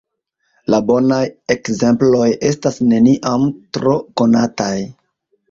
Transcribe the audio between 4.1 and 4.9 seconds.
konataj!